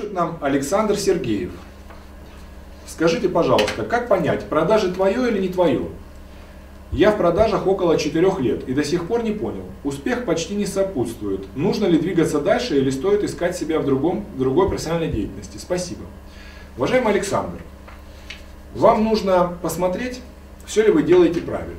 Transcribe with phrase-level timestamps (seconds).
[0.00, 1.50] Пишет нам Александр Сергеев.
[2.86, 5.88] Скажите, пожалуйста, как понять, продажи твое или не твое?
[6.90, 9.64] Я в продажах около 4 лет и до сих пор не понял.
[9.84, 11.44] Успех почти не сопутствует.
[11.54, 15.58] Нужно ли двигаться дальше или стоит искать себя в, другом, в другой профессиональной деятельности?
[15.58, 16.06] Спасибо.
[16.78, 17.58] Уважаемый Александр,
[18.74, 20.22] вам нужно посмотреть,
[20.64, 21.76] все ли вы делаете правильно.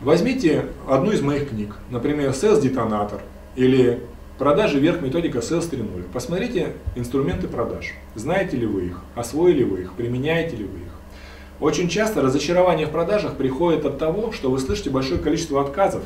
[0.00, 3.20] Возьмите одну из моих книг, например, Sales Detonator
[3.56, 4.02] или
[4.38, 6.04] Продажи вверх методика Sales 3.0.
[6.12, 7.94] Посмотрите инструменты продаж.
[8.14, 9.00] Знаете ли вы их?
[9.16, 9.94] Освоили вы их?
[9.94, 10.92] Применяете ли вы их?
[11.58, 16.04] Очень часто разочарование в продажах приходит от того, что вы слышите большое количество отказов,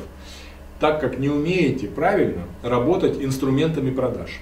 [0.79, 4.39] так как не умеете правильно работать инструментами продаж.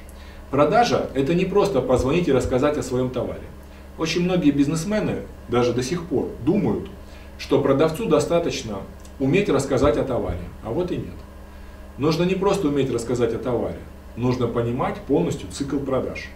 [0.52, 3.44] Продажа– это не просто позвонить и рассказать о своем товаре.
[3.98, 6.88] Очень многие бизнесмены даже до сих пор думают,
[7.38, 8.78] что продавцу достаточно
[9.20, 11.16] уметь рассказать о товаре, а вот и нет.
[11.98, 13.80] Нужно не просто уметь рассказать о товаре,
[14.16, 16.30] нужно понимать полностью цикл продаж.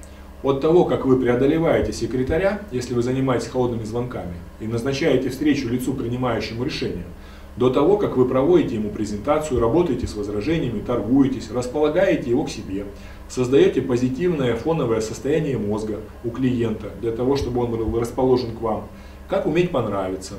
[0.44, 5.94] От того, как вы преодолеваете секретаря, если вы занимаетесь холодными звонками, и назначаете встречу лицу,
[5.94, 7.06] принимающему решение,
[7.56, 12.86] до того, как вы проводите ему презентацию, работаете с возражениями, торгуетесь, располагаете его к себе,
[13.30, 18.88] создаете позитивное фоновое состояние мозга у клиента для того, чтобы он был расположен к вам,
[19.30, 20.34] как уметь понравиться,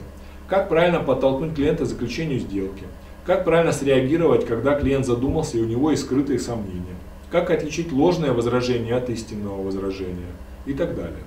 [0.46, 2.84] как правильно подтолкнуть клиента к заключению сделки,
[3.26, 6.94] как правильно среагировать, когда клиент задумался и у него есть скрытые сомнения?
[7.30, 10.32] Как отличить ложное возражение от истинного возражения?
[10.64, 11.24] И так далее.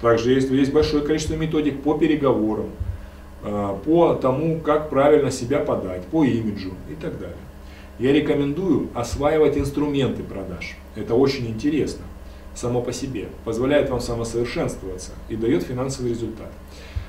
[0.00, 2.70] Также есть, есть большое количество методик по переговорам,
[3.42, 7.36] а, по тому, как правильно себя подать, по имиджу и так далее.
[7.98, 10.76] Я рекомендую осваивать инструменты продаж.
[10.96, 12.04] Это очень интересно
[12.54, 16.50] само по себе, позволяет вам самосовершенствоваться и дает финансовый результат.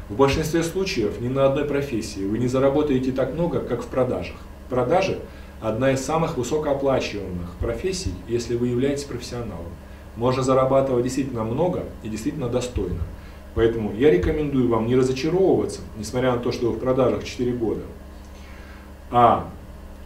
[0.09, 4.37] В большинстве случаев ни на одной профессии вы не заработаете так много, как в продажах.
[4.69, 5.19] Продажи–
[5.61, 9.67] одна из самых высокооплачиваемых профессий, если вы являетесь профессионалом.
[10.15, 13.01] Можно зарабатывать действительно много и действительно достойно.
[13.53, 17.81] Поэтому я рекомендую вам не разочаровываться, несмотря на то, что вы в продажах 4 года,
[19.11, 19.49] а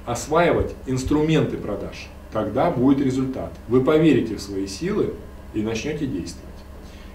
[0.08, 2.08] осваивать инструменты продаж.
[2.34, 3.52] Тогда будет результат.
[3.68, 5.14] Вы поверите в свои силы
[5.54, 6.50] и начнете действовать.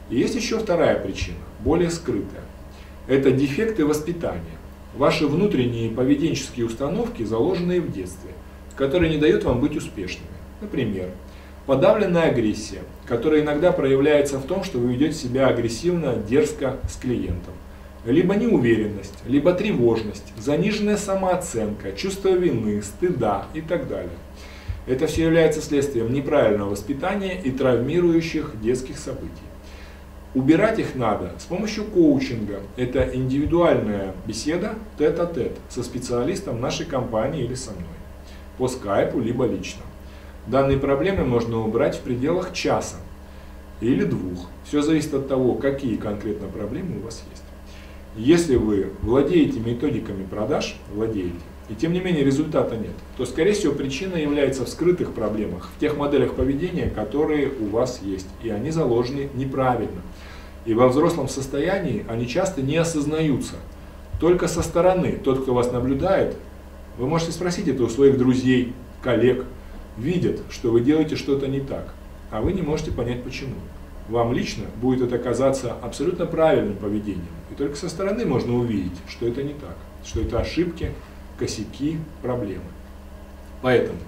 [0.08, 2.42] И есть еще вторая причина, более скрытая.
[3.08, 4.42] Это дефекты воспитания.
[4.96, 8.32] Ваши внутренние поведенческие установки, заложенные в детстве,
[8.74, 10.26] которые не дают вам быть успешными.
[10.60, 11.10] Например,
[11.66, 17.54] подавленная агрессия, которая иногда проявляется в том, что вы ведете себя агрессивно, дерзко с клиентом.
[18.04, 24.18] Либо неуверенность, либо тревожность, заниженная самооценка, чувство вины, стыда и так далее.
[24.88, 29.30] Это все является следствием неправильного воспитания и травмирующих детских событий.
[30.36, 32.60] Убирать их надо с помощью коучинга.
[32.76, 37.86] Это индивидуальная беседа тет-а-тет со специалистом нашей компании или со мной.
[38.58, 39.80] По скайпу, либо лично.
[40.46, 42.96] Данные проблемы можно убрать в пределах часа
[43.80, 44.50] или двух.
[44.66, 47.42] Все зависит от того, какие конкретно проблемы у вас есть.
[48.14, 53.72] Если вы владеете методиками продаж, владеете, и тем не менее результата нет, то скорее всего
[53.74, 58.70] причина является в скрытых проблемах, в тех моделях поведения, которые у вас есть, и они
[58.70, 60.02] заложены неправильно.
[60.64, 63.54] И во взрослом состоянии они часто не осознаются.
[64.20, 66.36] Только со стороны, тот, кто вас наблюдает,
[66.98, 68.72] вы можете спросить это у своих друзей,
[69.02, 69.44] коллег,
[69.98, 71.94] видят, что вы делаете что-то не так,
[72.30, 73.54] а вы не можете понять почему.
[74.08, 77.26] Вам лично будет это казаться абсолютно правильным поведением.
[77.50, 80.92] И только со стороны можно увидеть, что это не так, что это ошибки,
[81.38, 82.64] косяки, проблемы.
[83.62, 83.98] Поэтому,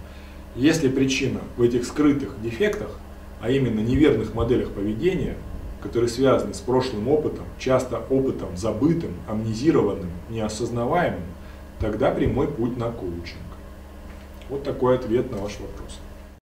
[0.54, 2.98] если причина в этих скрытых дефектах,
[3.40, 5.36] а именно неверных моделях поведения,
[5.82, 11.22] которые связаны с прошлым опытом, часто опытом забытым, амнезированным, неосознаваемым,
[11.78, 13.38] тогда прямой путь на коучинг.
[14.48, 16.00] Вот такой ответ на ваш вопрос.